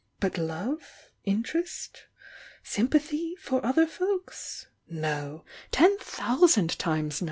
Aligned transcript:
But 0.19 0.39
love, 0.39 1.11
interest, 1.25 2.05
sympathy 2.63 3.35
for 3.35 3.63
other 3.63 3.85
folks— 3.85 4.65
no!— 4.89 5.45
ten 5.71 5.95
thousand 5.99 6.79
times 6.79 7.19
no! 7.19 7.19